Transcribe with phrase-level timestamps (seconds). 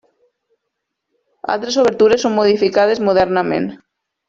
[1.57, 3.71] Altres obertures són modificades modernament.